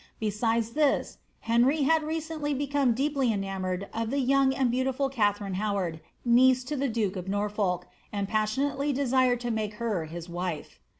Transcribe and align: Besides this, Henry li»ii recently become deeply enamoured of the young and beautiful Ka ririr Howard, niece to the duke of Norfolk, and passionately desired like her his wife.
Besides 0.19 0.71
this, 0.71 1.19
Henry 1.41 1.77
li»ii 1.81 1.99
recently 2.03 2.55
become 2.55 2.95
deeply 2.95 3.31
enamoured 3.31 3.87
of 3.93 4.09
the 4.09 4.17
young 4.17 4.51
and 4.51 4.71
beautiful 4.71 5.11
Ka 5.11 5.31
ririr 5.39 5.53
Howard, 5.57 6.01
niece 6.25 6.63
to 6.63 6.75
the 6.75 6.89
duke 6.89 7.15
of 7.15 7.27
Norfolk, 7.27 7.85
and 8.11 8.27
passionately 8.27 8.91
desired 8.93 9.43
like 9.55 9.73
her 9.73 10.05
his 10.05 10.27
wife. 10.27 10.79